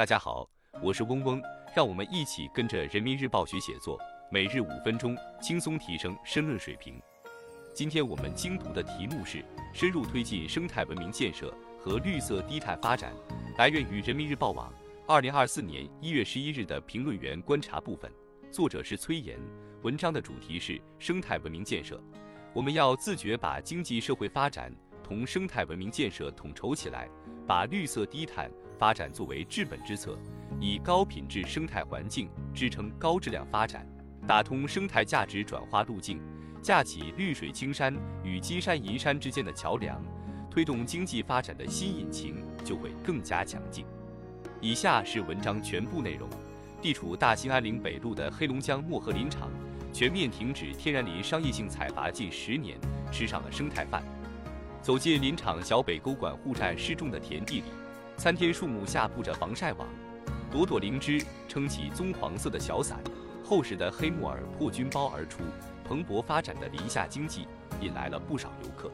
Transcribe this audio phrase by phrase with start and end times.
[0.00, 0.48] 大家好，
[0.82, 1.42] 我是嗡嗡，
[1.76, 6.98] 让我们一起跟着人民日报学写作，每日五分钟，轻松提升申论水平。
[7.74, 9.44] 今天我们精读的题目是：
[9.74, 13.12] 深入推进生态文明建设和绿色低碳发展。
[13.58, 14.72] 来源于人民日报网，
[15.06, 18.10] 二零二四年一月十一日的评论员观察部分，
[18.50, 19.38] 作者是崔岩。
[19.82, 22.02] 文章的主题是生态文明建设。
[22.54, 24.74] 我们要自觉把经济社会发展
[25.04, 27.06] 同生态文明建设统筹起来，
[27.46, 28.50] 把绿色低碳。
[28.80, 30.18] 发展作为治本之策，
[30.58, 33.86] 以高品质生态环境支撑高质量发展，
[34.26, 36.18] 打通生态价值转化路径，
[36.62, 40.02] 架起绿水青山与金山银山之间的桥梁，
[40.50, 43.84] 推动经济发展的新引擎就会更加强劲。
[44.62, 46.26] 以下是文章全部内容：
[46.80, 49.50] 地处大兴安岭北麓的黑龙江漠河林场
[49.92, 52.78] 全面停止天然林商业性采伐近十年，
[53.12, 54.02] 吃上了生态饭。
[54.80, 57.64] 走进林场小北沟管护站示种的田地里。
[58.20, 59.88] 参天树木下布着防晒网，
[60.52, 63.00] 朵朵灵芝撑起棕黄色的小伞，
[63.42, 65.38] 厚实的黑木耳破菌包而出，
[65.86, 67.48] 蓬勃发展的林下经济
[67.80, 68.92] 引来了不少游客。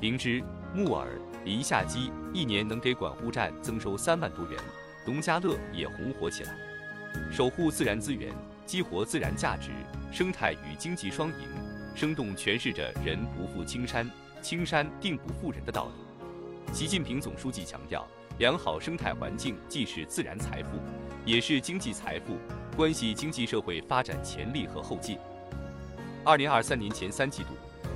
[0.00, 0.42] 灵芝、
[0.74, 4.58] 木耳、林下鸡一年能给管护站增收三万多元，
[5.04, 6.56] 农家乐也红火起来。
[7.30, 9.68] 守护自然资源，激活自然价值，
[10.10, 11.46] 生态与经济双赢，
[11.94, 14.10] 生动诠释着“人不负青山，
[14.40, 16.72] 青山定不负人”的道理。
[16.72, 18.08] 习近平总书记强调。
[18.38, 20.78] 良好生态环境既是自然财富，
[21.24, 22.36] 也是经济财富，
[22.76, 25.18] 关系经济社会发展潜力和后劲。
[26.22, 27.48] 二零二三年前三季度，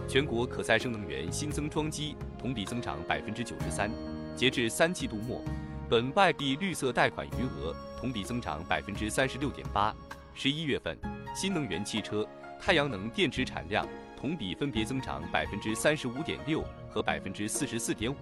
[0.08, 3.91] 全国可再生能源新增装机同比增长百分之九十三。
[4.34, 5.42] 截至三季度末，
[5.91, 9.94] 本外币绿色贷款余额同比增长百分之三十六点八。
[10.33, 10.96] 十一月份，
[11.34, 12.27] 新能源汽车、
[12.58, 13.86] 太阳能电池产量
[14.18, 18.16] 同比分别增长百分之三十五点六和百分之四十四点五。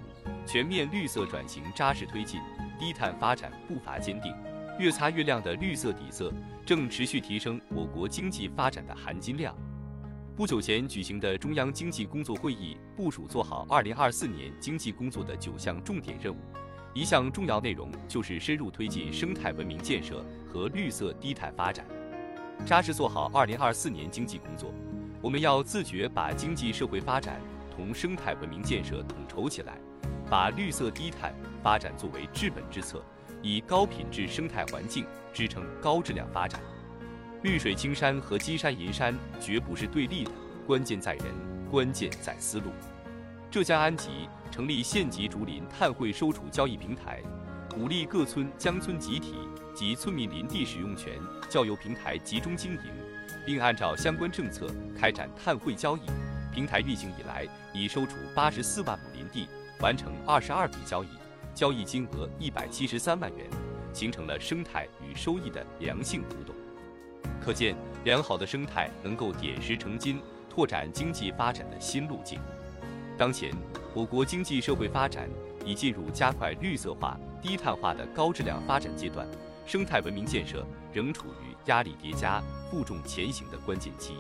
[0.47, 2.41] 全面绿色转型扎实推进，
[2.79, 4.35] 低碳发展步伐坚定，
[4.79, 6.33] 越擦越亮的绿色底色
[6.65, 9.55] 正持续提升我国经济发展的含金量。
[10.37, 16.39] 不久前举行的中央经济工作会议部署做好二零二四年经济工作的九项重点任务，
[16.95, 21.85] 一项重要内容就是深入推进生态文明建设和绿色低碳发展，
[22.65, 24.73] 扎实做好二零二四年经济工作。
[25.21, 27.41] 我们要自觉把经济社会发展
[27.75, 29.77] 同生态文明建设统筹起来。
[30.31, 33.03] 把绿色低碳发展作为治本之策，
[33.43, 36.61] 以高品质生态环境支撑高质量发展。
[37.43, 40.31] 绿水青山和金山银山绝不是对立的，
[40.67, 41.27] 关键在人，
[41.71, 42.71] 关键在思路。
[43.51, 47.23] 浙江安吉成立县级竹林碳汇收储交易平台，
[47.71, 49.37] 鼓励各村乡村集体
[49.75, 51.15] 及村民林地使用权
[51.49, 52.83] 交由平台集中经营，
[53.47, 54.67] 并按照相关政策
[54.99, 56.01] 开展碳汇交易。
[56.53, 59.49] 平台运行以来，已收储八十四万亩林地。
[59.81, 61.09] 完成二十二笔交易，
[61.55, 63.49] 交易金额一百七十三万元，
[63.93, 66.55] 形成了生态与收益的良性互动。
[67.41, 72.41] 可见，良好的生态能够点石成金，拓展经济发展的新路径。
[73.17, 73.53] 当前，
[73.95, 75.29] 我国经济社会发展
[75.65, 79.29] 已进入加快绿色化、低碳化的高质量发展阶段，
[79.65, 84.15] 生态文明建设仍处于压力叠加、负重前行的关键期。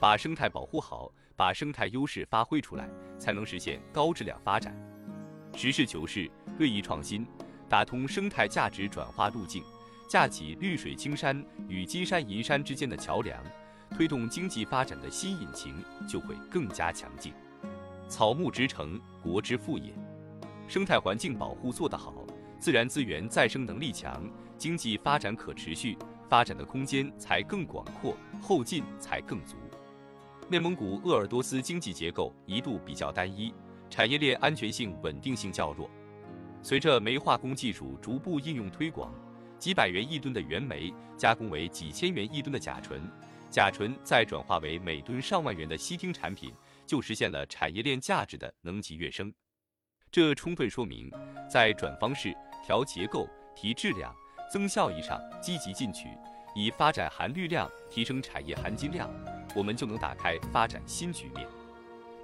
[0.00, 2.88] 把生态保护好，把生态优势发挥出来，
[3.18, 4.76] 才能实现高质量发展。
[5.54, 7.26] 实事求是，锐意创新，
[7.68, 9.62] 打通生态价值转化路径，
[10.08, 13.42] 架起绿水青山与金山银山之间的桥梁，
[13.90, 15.74] 推动经济发展的新引擎
[16.08, 17.32] 就会更加强劲。
[18.08, 19.92] 草木植成，国之富也。
[20.68, 22.14] 生态环境保护做得好，
[22.58, 24.26] 自然资源再生能力强，
[24.56, 29.56] 经济发展可持续，发展的空间才更广阔，后劲才更足。
[30.52, 33.54] 内蒙古鄂尔多斯经济结构一度比较单一，
[33.88, 35.90] 产业链安全性、稳定性较弱。
[36.60, 39.14] 随着煤化工技术逐步应用推广，
[39.58, 43.10] 几百元一吨的原煤加工为几千元一吨的甲醇，
[43.48, 46.52] 甲醇再转化为每吨上万元的烯烃产品，
[46.86, 49.32] 就实现了产业链价值的能级跃升。
[50.10, 51.10] 这充分说明，
[51.50, 53.26] 在转方式、调结构、
[53.56, 54.14] 提质量、
[54.52, 56.08] 增效益上积极进取，
[56.54, 59.10] 以发展含绿量提升产业含金量。
[59.54, 61.46] 我们就能打开发展新局面，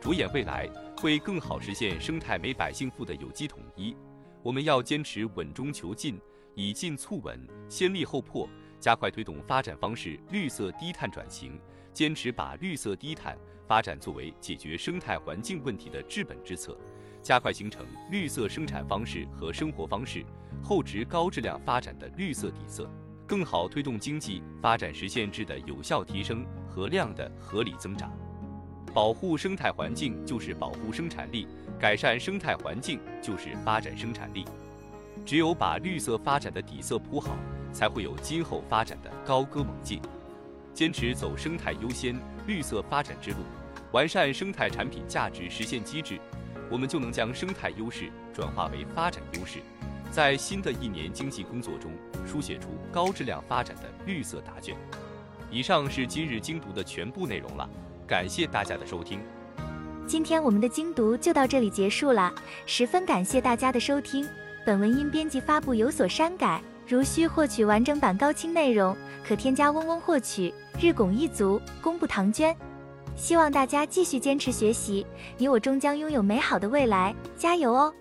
[0.01, 3.95] 着眼未来，会更好实现生态美百姓富的有机统一。
[4.43, 6.19] 我们要坚持稳中求进，
[6.55, 7.39] 以进促稳，
[7.69, 8.49] 先立后破，
[8.81, 11.61] 加快推动发展方式绿色低碳转型，
[11.93, 13.37] 坚持把绿色低碳
[13.67, 16.79] 发展作为解决生态环境问题的治本之策，
[17.23, 20.25] 加快形成绿色生产方式和生活方式、
[20.63, 22.89] 厚植高质量发展的绿色底色。
[23.29, 28.11] 更好推动经济发展实现质的有效提升和量的合理增长。
[28.95, 31.47] 保护生态环境就是保护生产力，
[31.79, 34.47] 改善生态环境就是发展生产力。
[35.27, 37.37] 只有把绿色发展的底色铺好，
[37.71, 40.01] 才会有今后发展的高歌猛进。
[40.73, 43.37] 坚持走生态优先、绿色发展之路，
[43.93, 46.19] 完善生态产品价值实现机制，
[46.71, 49.59] 我们就能将生态优势转化为发展优势，
[50.11, 51.91] 在新的一年经济工作中
[52.27, 54.77] 书写出高质量发展的绿色答卷。
[55.51, 57.69] 以上是今日精读的全部内容了，
[58.07, 59.21] 感谢大家的收听。
[60.07, 62.33] 今天我们的精读就到这里结束了，
[62.67, 64.27] 十分感谢大家的收听。
[64.65, 68.97] 本文因编辑发布有所删改，如需获取完整版高清内容，
[69.27, 70.53] 可添加嗡嗡获取。
[70.81, 72.57] 日拱一卒，功不唐捐。
[73.17, 75.07] 希望大家继续坚持学习，
[75.37, 77.93] 你我终将拥有美好的未来，加油哦！